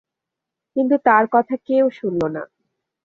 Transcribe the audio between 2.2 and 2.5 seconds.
না।